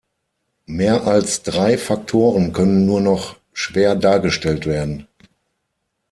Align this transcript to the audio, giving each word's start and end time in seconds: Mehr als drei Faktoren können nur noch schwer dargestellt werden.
Mehr 0.65 1.05
als 1.05 1.43
drei 1.43 1.77
Faktoren 1.77 2.53
können 2.53 2.87
nur 2.87 3.01
noch 3.01 3.37
schwer 3.53 3.95
dargestellt 3.95 4.65
werden. 4.65 5.07